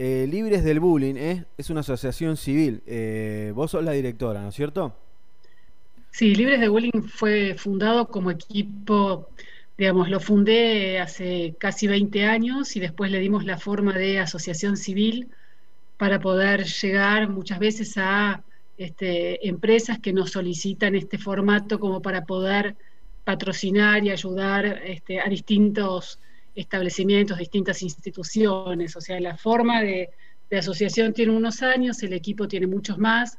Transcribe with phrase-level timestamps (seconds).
[0.00, 1.44] eh, Libres del Bullying ¿eh?
[1.56, 2.82] es una asociación civil.
[2.86, 4.94] Eh, vos sos la directora, ¿no es cierto?
[6.12, 9.28] Sí, Libres del Bullying fue fundado como equipo,
[9.76, 14.76] digamos, lo fundé hace casi 20 años y después le dimos la forma de asociación
[14.76, 15.28] civil
[15.96, 18.44] para poder llegar muchas veces a
[18.76, 22.76] este, empresas que nos solicitan este formato como para poder
[23.24, 26.20] patrocinar y ayudar este, a distintos
[26.60, 28.96] establecimientos, distintas instituciones.
[28.96, 30.10] O sea, la forma de,
[30.50, 33.38] asociación tiene unos años, el equipo tiene muchos más,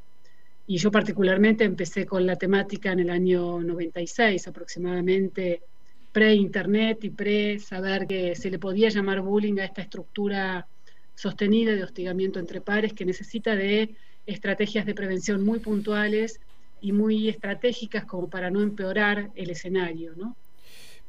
[0.68, 5.64] y yo particularmente empecé con la temática en el año 96 aproximadamente,
[6.12, 10.68] pre-internet y pre-saber que se le podía llamar bullying a esta estructura
[11.16, 13.96] sostenida de hostigamiento entre pares que necesita de
[14.28, 16.40] estrategias de prevención muy puntuales
[16.82, 20.36] y muy estratégicas como para no empeorar el escenario, ¿no?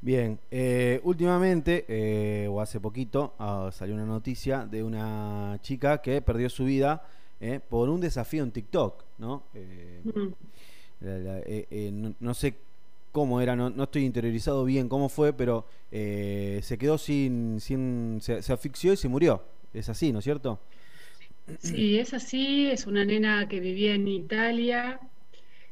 [0.03, 6.23] Bien, eh, últimamente, eh, o hace poquito, ah, salió una noticia de una chica que
[6.23, 7.07] perdió su vida
[7.39, 9.45] eh, por un desafío en TikTok, ¿no?
[12.21, 12.55] no, sé
[13.13, 18.53] cómo era, no, estoy interiorizado bien cómo fue, pero se quedó sin, sin se, se,
[18.55, 19.43] asfixió y se murió.
[19.75, 20.61] Es así, ¿no es cierto?
[21.59, 24.99] Sí, es así, es una nena que vivía en Italia,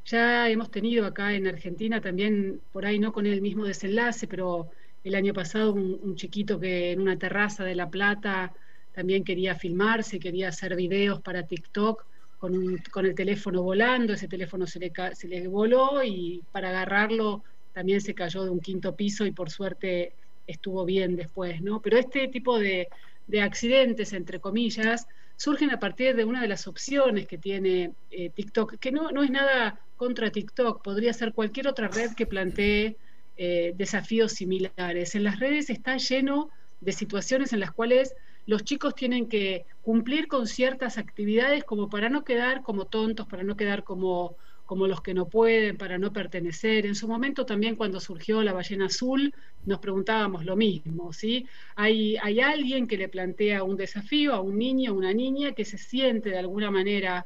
[0.08, 4.70] ya hemos tenido acá en Argentina también, por ahí no con el mismo desenlace, pero
[5.04, 8.52] el año pasado un, chiquito que en una terraza de La Plata
[8.92, 12.04] también quería filmarse, quería hacer videos para TikTok
[12.38, 17.44] con, con el teléfono volando, ese teléfono se le, se le voló y para agarrarlo
[17.72, 20.14] también se cayó de un quinto piso y por suerte
[20.46, 21.82] estuvo bien después, ¿no?
[21.82, 22.88] Pero este tipo de,
[23.26, 28.30] de accidentes, entre comillas, surgen a partir de una de las opciones que tiene eh,
[28.30, 32.96] TikTok, que no, no, es nada contra TikTok, podría ser cualquier otra red que plantee
[33.36, 35.14] eh, desafíos similares.
[35.14, 36.48] En las redes está lleno
[36.80, 38.14] de situaciones en las cuales
[38.46, 43.42] los chicos tienen que cumplir con ciertas actividades como para no quedar como tontos, para
[43.42, 44.36] no quedar como
[44.68, 46.84] como los que no pueden, para no pertenecer.
[46.84, 49.32] En su momento también cuando surgió la ballena azul
[49.64, 51.46] nos preguntábamos lo mismo, ¿sí?
[51.74, 55.64] Hay, hay alguien que le plantea un desafío a un niño o una niña que
[55.64, 57.24] se siente de alguna manera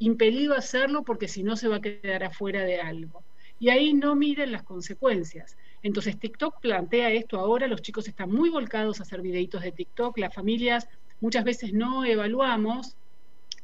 [0.00, 3.22] impedido hacerlo porque si no se va a quedar afuera de algo.
[3.58, 5.56] Y ahí no miren las consecuencias.
[5.82, 10.18] Entonces TikTok plantea esto ahora, los chicos están muy volcados a hacer videitos de TikTok,
[10.18, 10.88] las familias
[11.20, 12.96] muchas veces no evaluamos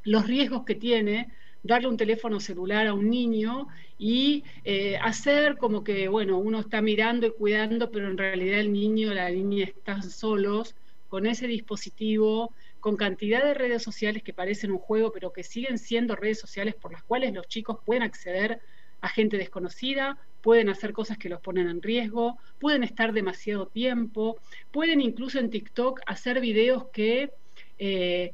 [0.04, 1.28] los riesgos que tiene
[1.62, 3.66] darle un teléfono celular a un niño
[3.98, 8.72] y eh, hacer como que, bueno, uno está mirando y cuidando, pero en realidad el
[8.72, 10.76] niño la niña están solos
[11.08, 15.78] con ese dispositivo, con cantidad de redes sociales que parecen un juego, pero que siguen
[15.78, 18.60] siendo redes sociales por las cuales los chicos pueden acceder
[19.00, 24.38] a gente desconocida, pueden hacer cosas que los ponen en riesgo, pueden estar demasiado tiempo,
[24.70, 27.30] pueden incluso en TikTok hacer videos que
[27.78, 28.32] eh,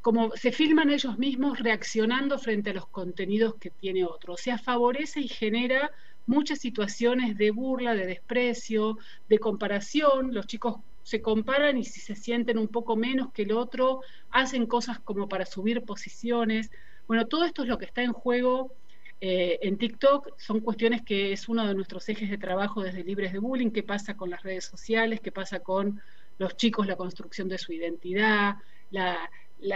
[0.00, 4.34] como se filman ellos mismos reaccionando frente a los contenidos que tiene otro.
[4.34, 5.92] O sea, favorece y genera
[6.26, 10.34] muchas situaciones de burla, de desprecio, de comparación.
[10.34, 14.66] Los chicos se comparan y si se sienten un poco menos que el otro, hacen
[14.66, 16.70] cosas como para subir posiciones.
[17.06, 18.74] Bueno, todo esto es lo que está en juego
[19.20, 20.38] eh, en TikTok.
[20.38, 23.82] Son cuestiones que es uno de nuestros ejes de trabajo desde Libres de Bullying, qué
[23.82, 26.00] pasa con las redes sociales, qué pasa con
[26.38, 28.56] los chicos, la construcción de su identidad,
[28.90, 29.28] la,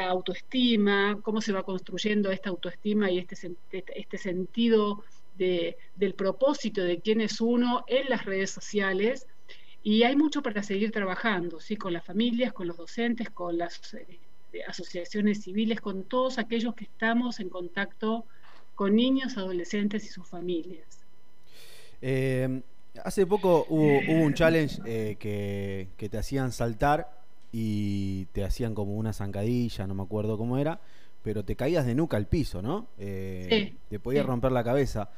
[0.09, 5.05] autoestima, cómo se va construyendo esta autoestima y este, este sentido
[5.39, 9.27] de, del propósito de quién es uno en las redes sociales.
[9.87, 11.77] Y hay mucho para seguir trabajando, ¿sí?
[11.77, 14.19] con las familias, con los docentes, con las eh,
[14.67, 18.25] asociaciones civiles, con todos aquellos que estamos en contacto
[18.75, 21.07] con niños, adolescentes y sus familias.
[22.03, 22.63] Eh,
[23.05, 28.97] hace poco hubo, un challenge eh, que, que, te hacían saltar y te hacían como
[28.97, 30.81] una zancadilla, no me acuerdo cómo era,
[31.23, 32.89] pero te caías de nuca al piso, ¿no?
[32.99, 35.11] Eh, te podía romper la cabeza.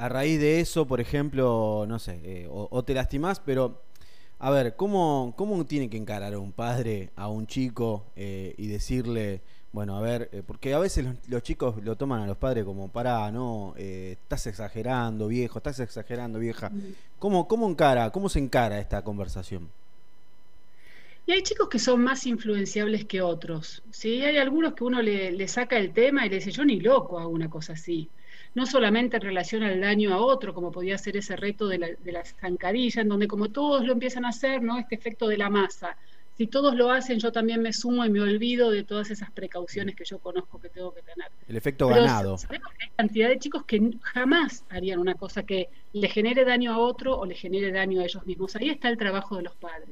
[0.00, 3.82] Eh, eh, a raíz de eso, por ejemplo, no sé, o, te lastimás, pero
[4.38, 9.42] a ver, ¿cómo, ¿cómo tiene que encarar un padre a un chico y decirle,
[9.72, 13.30] bueno, a ver, porque a veces los, chicos lo toman a los padres como, para,
[13.30, 16.72] no, estás exagerando, viejo, estás exagerando, vieja.
[17.18, 19.68] ¿Cómo, ¿Cómo encara, cómo se encara esta conversación?
[21.30, 23.84] Y hay chicos que son más influenciables que otros.
[23.92, 24.22] ¿sí?
[24.22, 27.30] Hay algunos que uno le, saca el tema y le dice, yo ni loco hago
[27.30, 28.08] una cosa así.
[28.54, 31.88] No solamente en relación al daño a otro, como podía ser ese reto de la,
[31.88, 34.78] de la zancadilla, en donde como todos lo empiezan a hacer, ¿no?
[34.78, 35.96] este efecto de la masa.
[36.40, 39.94] Si todos lo hacen, yo también me sumo y me olvido de todas esas precauciones
[39.94, 41.28] que yo conozco que tengo que tener.
[41.46, 42.38] El efecto ganado.
[42.38, 46.72] Sabemos que hay cantidad de chicos que jamás harían una cosa que le genere daño
[46.72, 48.56] a otro o le genere daño a ellos mismos.
[48.56, 49.90] Ahí está el trabajo de los padres.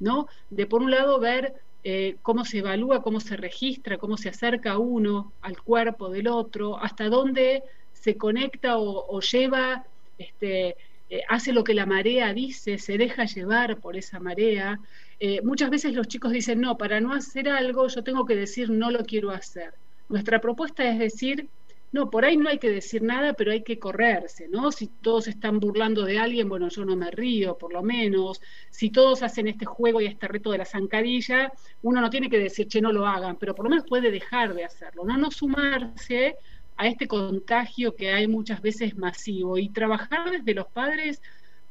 [0.00, 0.28] ¿No?
[0.50, 1.54] De por un lado ver
[1.86, 6.78] eh, cómo se evalúa, cómo se registra, cómo se acerca uno al cuerpo del otro,
[6.78, 7.62] hasta dónde
[7.92, 9.84] se conecta o, lleva,
[10.18, 10.76] este,
[11.10, 14.80] eh, hace lo que la marea dice, se deja llevar por esa marea.
[15.20, 18.70] Eh, muchas veces los chicos dicen, no, para no hacer algo yo tengo que decir
[18.70, 19.74] no lo quiero hacer.
[20.08, 21.48] Nuestra propuesta es decir,
[21.94, 24.72] no, por ahí no hay que decir nada, pero hay que correrse, ¿no?
[24.72, 28.40] Si todos están burlando de alguien, bueno, yo no me río, por lo menos.
[28.68, 31.52] Si todos hacen este juego y este reto de la zancadilla,
[31.82, 34.54] uno no tiene que decir, che, no lo hagan, pero por lo menos puede dejar
[34.54, 36.36] de hacerlo, no, no sumarse
[36.76, 41.22] a este contagio que hay muchas veces masivo y trabajar desde los padres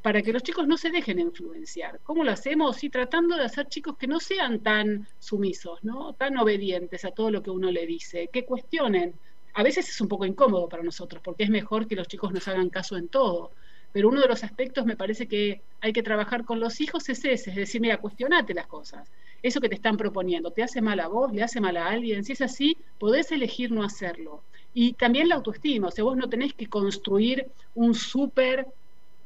[0.02, 2.00] para que los chicos no se dejen influenciar.
[2.02, 2.78] ¿Cómo lo hacemos?
[2.78, 6.14] Sí, tratando de hacer chicos que no sean tan sumisos, ¿no?
[6.14, 9.16] Tan obedientes a todo lo que uno le dice, que cuestionen
[9.54, 12.48] a veces es un poco incómodo para nosotros, porque es mejor que los chicos nos
[12.48, 13.52] hagan caso en todo.
[13.92, 17.24] Pero uno de los aspectos me parece que hay que trabajar con los hijos es
[17.26, 19.08] ese, es decir, mira, cuestionate las cosas.
[19.44, 21.32] Eso que te están proponiendo, ¿te hace mal a vos?
[21.32, 22.24] ¿Le hace mal a alguien?
[22.24, 24.42] Si es así, podés elegir no hacerlo.
[24.74, 28.68] Y también la autoestima, o sea, vos no tenés que construir un súper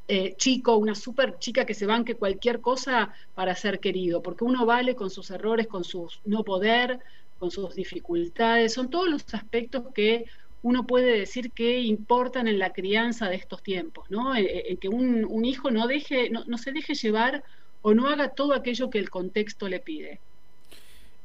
[0.10, 4.66] eh, chico, una súper chica que se banque cualquier cosa para ser querido, porque uno
[4.66, 7.00] vale con sus errores, con su no poder,
[7.38, 10.26] con sus dificultades, son todos los aspectos que
[10.64, 14.36] uno puede decir que importan en la crianza de estos tiempos, ¿no?
[14.36, 17.44] En, eh, eh, que un, hijo no, deje, no, se deje llevar
[17.82, 20.20] o no haga todo aquello que el contexto le pide.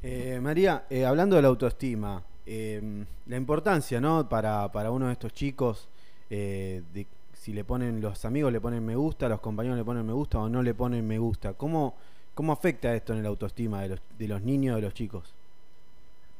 [0.03, 4.29] Eh, María, hablando de la autoestima, la importancia, ¿no?
[4.29, 5.89] Para, para, uno de estos chicos,
[6.29, 7.07] de
[7.43, 10.39] si le ponen, los amigos le ponen me gusta, los compañeros le ponen me gusta
[10.39, 11.97] o no le ponen me gusta, ¿cómo,
[12.35, 15.35] cómo afecta esto en la autoestima de los, de los niños, de los chicos?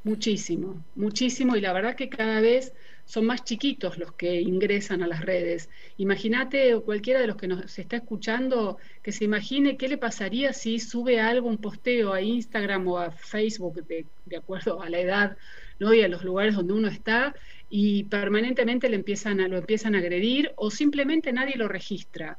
[0.05, 2.73] Muchísimo, muchísimo, y la verdad que cada vez
[3.05, 5.71] son más chiquitos los que ingresan a las redes.
[5.97, 10.81] Imagínate, cualquiera de los que nos está escuchando, que se imagine qué le pasaría si
[10.81, 15.37] sube algo, un posteo a Instagram o a Facebook, de, de acuerdo a la edad
[15.79, 15.95] ¿no?
[15.95, 17.37] y a los lugares donde uno está,
[17.71, 22.39] y permanentemente le empiezan a, lo empiezan a agredir o simplemente nadie lo registra.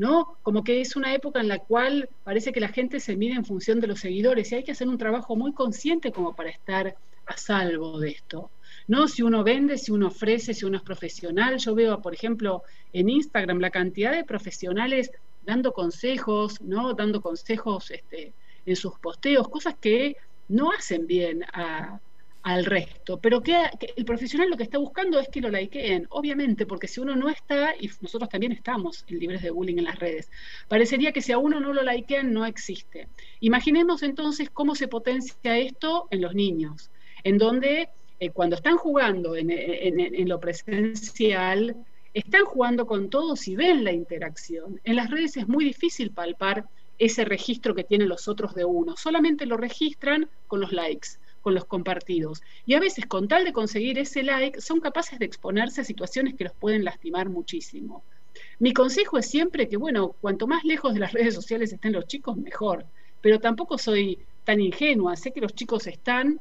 [0.00, 0.38] ¿No?
[0.42, 3.44] Como que es una época en la cual parece que la gente se mide en
[3.44, 6.96] función de los seguidores y hay que hacer un trabajo muy consciente como para estar
[7.26, 8.50] a salvo de esto.
[8.88, 9.08] ¿no?
[9.08, 11.58] Si uno vende, si uno ofrece, si uno es profesional.
[11.58, 12.62] Yo veo, por ejemplo,
[12.94, 15.10] en Instagram la cantidad de profesionales
[15.44, 16.94] dando consejos, ¿no?
[16.94, 18.32] Dando consejos este,
[18.64, 20.16] en sus posteos, cosas que
[20.48, 22.00] no hacen bien a,
[22.42, 23.18] al resto.
[23.20, 23.56] Pero que,
[23.96, 27.28] el profesional lo que está buscando es que lo likeen, obviamente, porque si uno no
[27.28, 30.30] está, y nosotros también estamos en libres de bullying en las redes,
[30.68, 33.08] parecería que si a uno no lo likean no existe.
[33.40, 36.90] Imaginemos entonces cómo se potencia esto en los niños,
[37.24, 37.88] en donde
[38.18, 41.76] eh, cuando están jugando en, en lo presencial,
[42.12, 44.80] están jugando con todos y ven la interacción.
[44.84, 46.64] En las redes es muy difícil palpar
[46.98, 51.08] ese registro que tienen los otros de uno, solamente lo registran con los likes
[51.40, 52.42] con los compartidos.
[52.66, 56.34] Y a veces, con tal de conseguir ese like, son capaces de exponerse a situaciones
[56.34, 58.04] que los pueden lastimar muchísimo.
[58.58, 62.06] Mi consejo es siempre que, bueno, cuanto más lejos de las redes sociales estén los
[62.06, 62.86] chicos, mejor.
[63.20, 65.16] Pero tampoco soy tan ingenua.
[65.16, 66.40] Sé que los chicos están,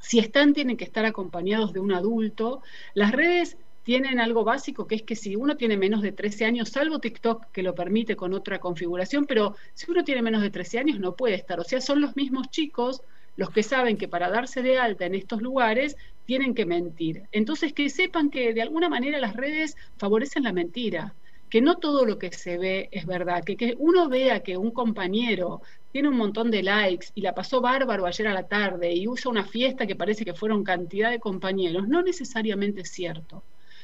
[0.00, 2.62] si están, tienen que estar acompañados de un adulto.
[2.94, 6.68] Las redes tienen algo básico que es que si uno tiene menos de 13 años,
[6.68, 10.78] salvo TikTok que lo permite con otra configuración, pero si uno tiene menos de 13
[10.78, 11.58] años no puede estar.
[11.60, 13.02] O sea, son los mismos chicos
[13.36, 17.22] los que saben que para darse de alta en estos lugares tienen que mentir.
[17.32, 21.14] Entonces, que sepan que de alguna manera las redes favorecen la mentira,
[21.48, 24.70] que no todo lo que se ve es verdad, que, que uno vea que un
[24.70, 29.08] compañero tiene un montón de likes y la pasó bárbaro ayer a la tarde y
[29.08, 33.42] usa una fiesta que parece que fueron cantidad de compañeros, no necesariamente es cierto.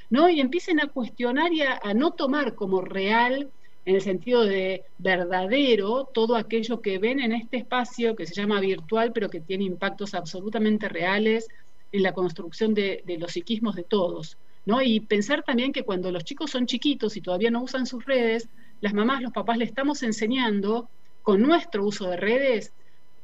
[0.08, 0.28] ¿no?
[0.28, 3.50] Y empiecen a cuestionar y a no tomar como real
[3.86, 8.60] en el sentido de verdadero todo aquello que ven en este espacio que se llama
[8.60, 11.48] virtual, pero que tiene impactos absolutamente reales
[11.92, 14.38] en la construcción de, los psiquismos de todos.
[14.64, 14.82] ¿no?
[14.82, 18.48] Y pensar también que cuando los chicos son chiquitos y todavía no usan sus redes,
[18.80, 20.88] las mamás, los papás le estamos enseñando
[21.22, 22.72] con nuestro uso de redes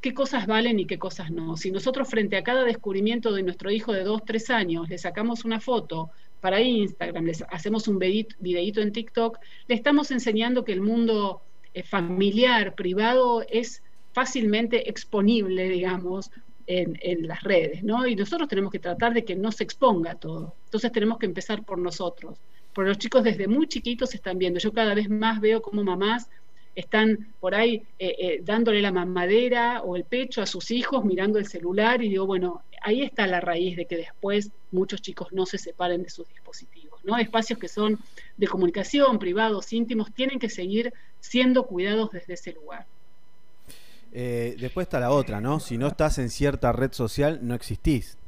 [0.00, 1.57] qué cosas valen y qué cosas no.
[1.57, 5.45] Si nosotros frente a cada descubrimiento de nuestro hijo de dos, tres años le sacamos
[5.45, 6.11] una foto
[6.42, 11.40] para Instagram, les hacemos un videíto en TikTok, le estamos enseñando que el mundo
[11.72, 13.80] eh, familiar, privado, es
[14.12, 16.32] fácilmente exponible, digamos,
[16.66, 18.08] en, en, las redes, ¿no?
[18.08, 20.56] Y nosotros tenemos que tratar de que no se exponga todo.
[20.64, 22.40] Entonces tenemos que empezar por nosotros.
[22.75, 24.58] Por los chicos desde muy chiquitos están viendo.
[24.58, 26.28] Yo cada vez más veo como mamás
[26.75, 31.38] están por ahí eh, eh, dándole la mamadera o el pecho a sus hijos mirando
[31.38, 35.47] el celular y digo, bueno, ahí está la raíz de que después muchos chicos no
[35.47, 37.00] se separen de sus dispositivos.
[37.05, 37.17] ¿no?
[37.19, 37.99] Espacios que son
[38.37, 42.87] de comunicación, privados, íntimos, tienen que seguir siendo cuidados desde ese lugar.
[44.12, 45.59] Eh, después está la otra, ¿no?
[45.59, 48.19] Si no estás en cierta red social, no existís.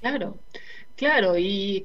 [0.00, 0.38] Claro,
[0.96, 1.84] claro, y,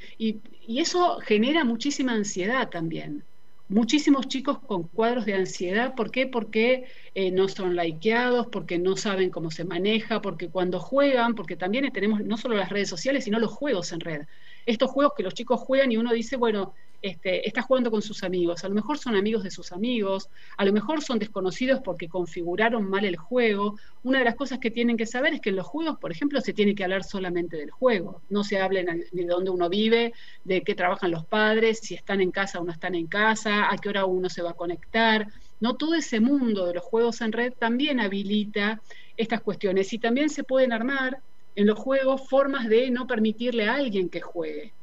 [0.67, 3.23] eso genera muchísima ansiedad también.
[3.69, 6.27] Muchísimos chicos con cuadros de ansiedad, ¿por qué?
[6.27, 11.55] Porque eh, no son likeados, porque no saben cómo se maneja, porque cuando juegan, porque
[11.55, 14.21] también tenemos no solo las redes sociales, sino los juegos en red.
[14.65, 18.23] Estos juegos que los chicos juegan y uno dice, bueno, este, está jugando con sus
[18.23, 18.63] amigos.
[18.63, 22.89] A lo mejor son amigos de sus amigos, a lo mejor son desconocidos porque configuraron
[22.89, 23.77] mal el juego.
[24.03, 26.39] Una de las cosas que tienen que saber es que en los juegos, por ejemplo,
[26.39, 28.21] se tiene que hablar solamente del juego.
[28.29, 28.81] No se habla
[29.11, 30.13] de dónde uno vive,
[30.45, 33.77] de qué trabajan los padres, si están en casa o no están en casa, a
[33.77, 35.27] qué hora uno se va a conectar.
[35.59, 38.81] No todo ese mundo de los juegos en red también habilita
[39.17, 41.17] estas cuestiones y también se pueden armar
[41.55, 44.73] en los juegos formas de no permitirle a alguien que juegue.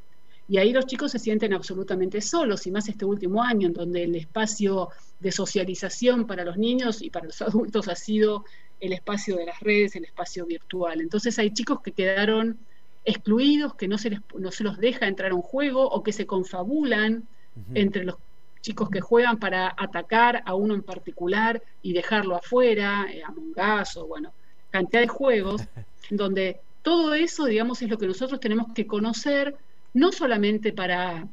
[0.51, 4.03] Y ahí los chicos se sienten absolutamente solos, y más este último año, en donde
[4.03, 4.89] el espacio
[5.21, 8.45] de socialización para los niños y para los adultos ha sido
[8.81, 11.01] el espacio de las redes, el espacio virtual.
[11.03, 12.59] Entonces hay chicos que quedaron
[13.05, 16.13] excluidos, que no se, les, no se los deja entrar a un juego o que
[16.13, 17.29] se confabulan
[17.75, 18.17] entre los
[18.61, 23.97] chicos que juegan para atacar a uno en particular y dejarlo afuera, eh, Among Us
[23.97, 24.33] o bueno,
[24.71, 25.63] cantidad de juegos,
[26.11, 29.57] donde todo eso, digamos, es lo que nosotros tenemos que conocer
[29.95, 31.29] no solamente para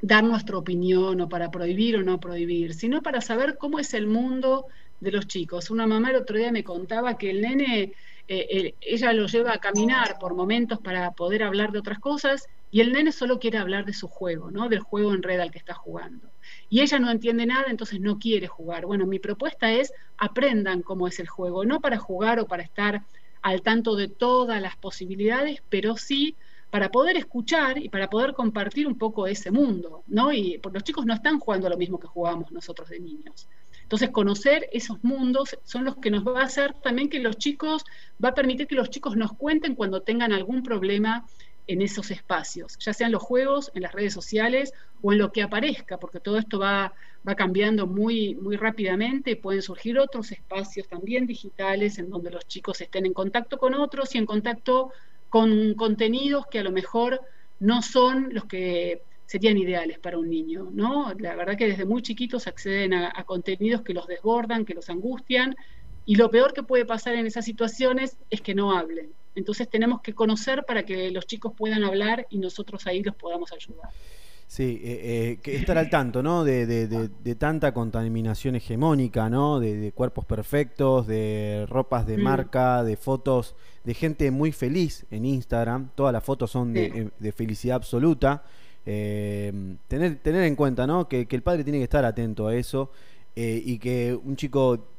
[0.00, 4.06] dar nuestra opinión o para prohibir o no prohibir, sino para saber cómo es el
[4.06, 4.66] mundo
[5.00, 5.70] de los chicos.
[5.70, 7.92] Una mamá el otro día me contaba que el nene,
[8.28, 12.80] eh, ella lo lleva a caminar por momentos para poder hablar de otras cosas y
[12.80, 14.68] el nene solo quiere hablar de su juego, ¿no?
[14.68, 16.28] Del juego en red al que está jugando.
[16.68, 18.86] Y ella no entiende nada, entonces no quiere jugar.
[18.86, 23.02] Bueno, mi propuesta es aprendan cómo es el juego, no para jugar o para estar
[23.42, 26.36] al tanto de todas las posibilidades, pero sí
[26.70, 30.32] para poder escuchar y para poder compartir un poco ese mundo, ¿no?
[30.32, 33.48] Y porque los chicos no están jugando lo mismo que jugábamos nosotros de niños.
[33.82, 37.84] Entonces, conocer esos mundos son los que nos va a hacer también que los chicos,
[38.22, 41.24] va a permitir que los chicos nos cuenten cuando tengan algún problema
[41.68, 45.42] en esos espacios, ya sean los juegos, en las redes sociales o en lo que
[45.42, 46.92] aparezca, porque todo esto va,
[47.26, 52.80] va cambiando muy, muy rápidamente, pueden surgir otros espacios también digitales en donde los chicos
[52.80, 54.92] estén en contacto con otros y en contacto
[55.36, 57.20] con contenidos que a lo mejor
[57.60, 61.12] no son los que serían ideales para un niño, ¿no?
[61.18, 65.54] La verdad que desde muy chiquitos acceden a, contenidos que los desbordan, que los angustian,
[66.06, 69.12] y lo peor que puede pasar en esas situaciones es que no hablen.
[69.34, 73.52] Entonces tenemos que conocer para que los chicos puedan hablar y nosotros ahí los podamos
[73.52, 73.90] ayudar.
[74.48, 76.44] Sí, eh, eh, que estar al tanto, ¿no?
[76.44, 79.58] De, de, tanta contaminación hegemónica, ¿no?
[79.58, 82.22] De, cuerpos perfectos, de ropas de mm.
[82.22, 85.90] marca, de fotos de gente muy feliz en Instagram.
[85.96, 88.44] Todas las fotos son de, eh, felicidad absoluta.
[88.84, 91.08] tener, tener en cuenta, ¿no?
[91.08, 92.92] Que, el padre tiene que estar atento a eso
[93.34, 94.95] y que un chico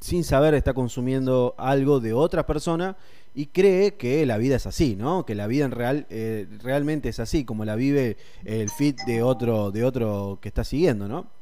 [0.00, 2.96] sin saber está consumiendo algo de otra persona
[3.34, 5.24] y cree que la vida es así, ¿no?
[5.24, 9.22] Que la vida en real eh, realmente es así, como la vive el feed de
[9.22, 11.39] otro de otro que está siguiendo, ¿no?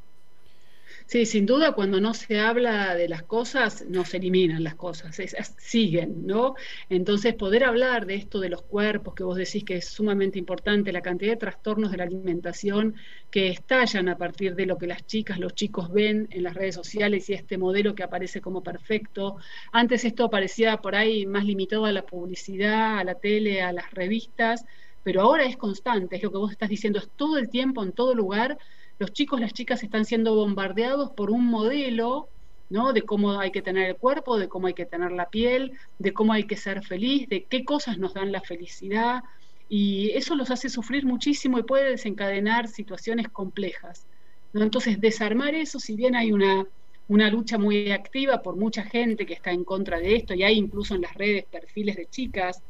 [1.09, 5.17] Sí, sin duda cuando no se habla de las cosas, no se eliminan las cosas,
[5.57, 6.53] siguen, ¿no?
[6.87, 10.91] Entonces poder hablar de esto de los cuerpos, que vos decís que es sumamente importante,
[10.91, 12.93] la cantidad de trastornos de la alimentación
[13.31, 16.75] que estallan a partir de lo que las chicas, los chicos ven en las redes
[16.75, 19.37] sociales y este modelo que aparece como perfecto.
[19.71, 23.89] Antes esto aparecía por ahí más limitado a la publicidad, a la tele, a las
[23.91, 24.63] revistas,
[25.01, 27.93] pero ahora es constante, es lo que vos estás diciendo, es todo el tiempo, en
[27.93, 28.59] todo lugar
[28.99, 32.27] los chicos, las chicas están siendo bombardeados por un modelo,
[32.69, 32.91] ¿no?
[32.93, 36.13] De cómo hay que tener el cuerpo, de cómo hay que tener la piel, de
[36.13, 39.23] cómo hay que ser feliz, de qué cosas nos dan la felicidad.
[39.69, 44.05] Y eso los hace sufrir muchísimo y puede desencadenar situaciones complejas.
[44.53, 46.65] Entonces, desarmar eso, si bien hay una,
[47.07, 50.57] una lucha muy activa por mucha gente que está en contra de esto, y hay
[50.57, 52.61] incluso en las redes perfiles de chicas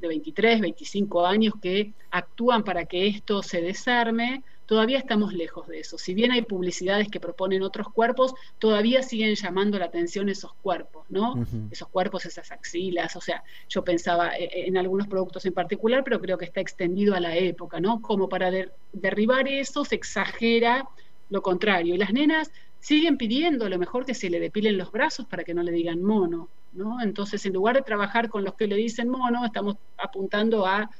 [0.00, 5.80] de 23, 25 años que actúan para que esto se desarme, todavía estamos lejos de
[5.80, 5.98] eso.
[5.98, 11.04] Si bien hay publicidades que proponen otros cuerpos, todavía siguen llamando la atención esos cuerpos,
[11.08, 11.44] ¿no?
[11.70, 16.02] Esos cuerpos, esas axilas, o sea, yo pensaba eh, eh, en algunos productos en particular,
[16.04, 18.00] pero creo que está extendido a la época, ¿no?
[18.00, 18.50] Como para
[18.92, 20.88] derribar eso se exagera
[21.30, 21.94] lo contrario.
[21.94, 25.44] Y las nenas siguen pidiendo a lo mejor que se le depilen los brazos para
[25.44, 27.00] que no le digan mono, ¿no?
[27.00, 30.90] Entonces, en lugar de trabajar con los que le dicen mono, estamos apuntando a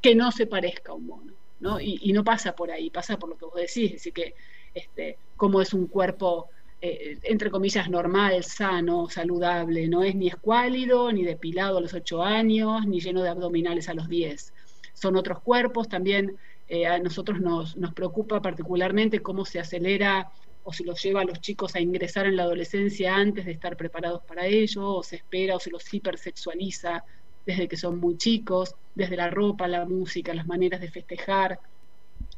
[0.00, 1.39] que no se parezca a un mono.
[1.80, 4.34] Y, no pasa por ahí, pasa por lo que vos decís, es decir, que
[4.74, 6.48] este, cómo es un cuerpo,
[6.80, 12.22] eh, entre comillas, normal, sano, saludable, no es ni escuálido, ni depilado a los 8
[12.22, 14.52] años, ni lleno de abdominales a los 10.
[14.94, 16.36] Son otros cuerpos, también
[16.68, 20.30] eh, a nosotros nos, nos preocupa particularmente cómo se acelera
[20.62, 23.76] o si los lleva a los chicos a ingresar en la adolescencia antes de estar
[23.76, 27.04] preparados para ello, o se espera o se los hipersexualiza
[27.50, 31.58] desde que son muy chicos, desde la ropa, la música, las maneras de festejar,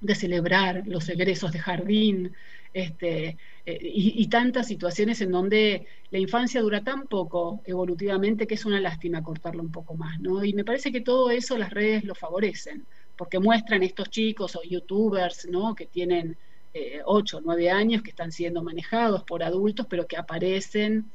[0.00, 2.32] de celebrar los egresos de jardín,
[2.72, 8.64] este, eh, y, tantas situaciones en donde la infancia dura tan poco evolutivamente que es
[8.64, 10.42] una lástima cortarlo un poco más, ¿no?
[10.42, 14.62] Y me parece que todo eso las redes lo favorecen, porque muestran estos chicos o
[14.62, 15.74] youtubers, ¿no?
[15.74, 16.38] Que tienen
[16.72, 21.10] eh, 8 o 9 años, que están siendo manejados por adultos, pero que aparecen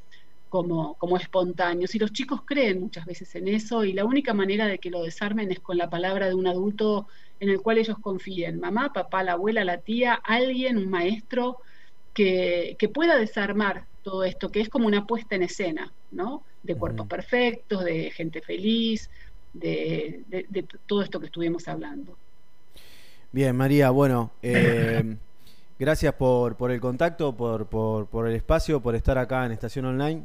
[0.58, 1.94] como, como espontáneos.
[1.94, 5.04] Y los chicos creen muchas veces en eso y la única manera de que lo
[5.04, 7.08] desarmen es con la palabra de un adulto
[7.40, 11.58] en el cual ellos confíen, mamá, papá, la abuela, la tía, alguien, un maestro,
[12.12, 16.42] que, pueda desarmar todo esto, que es como una puesta en escena, ¿no?
[16.64, 19.12] De cuerpos perfectos, de gente feliz,
[19.54, 20.24] de,
[20.88, 22.18] todo esto que estuvimos hablando.
[23.32, 25.18] Bien, María, bueno, eh,
[25.78, 29.86] gracias por, por el contacto, por, por, por el espacio, por estar acá en Estación
[29.86, 30.16] Online.